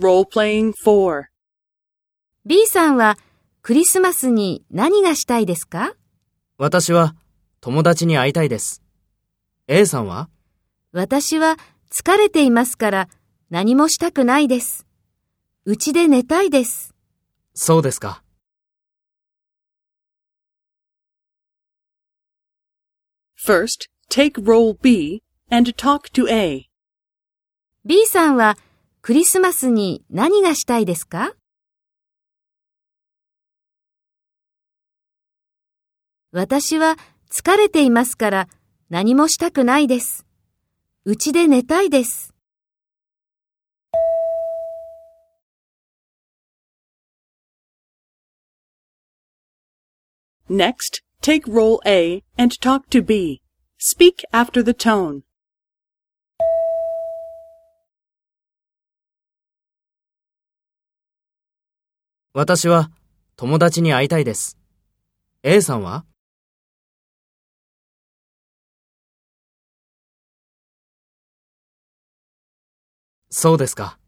[0.00, 1.24] Role-playing 4.
[2.46, 3.18] B さんは
[3.60, 5.94] クリスマスに何がしたいですか？
[6.56, 7.14] 私は
[7.60, 8.82] 友達に会いたいです。
[9.68, 10.30] A さんは？
[10.92, 11.58] 私は
[11.92, 13.08] 疲れていますから
[13.50, 14.86] 何もしたくないです。
[15.66, 16.94] うちで寝たいです。
[17.52, 18.22] そうですか。
[23.46, 26.70] First, take role B and talk to A.
[27.84, 28.56] B さんは
[29.02, 31.34] クリスマスに何がしたいですか？
[36.32, 36.96] 私は
[37.32, 38.48] 疲れていますから
[38.90, 40.26] 何もしたくないです。
[41.04, 42.34] うちで寝たいです。
[50.50, 53.40] Next, take role A and talk to B.
[53.78, 55.22] Speak after the tone.
[62.32, 62.92] 私は
[63.36, 64.56] 友達に会いたいです。
[65.42, 66.04] A さんは？
[73.30, 73.99] そうですか。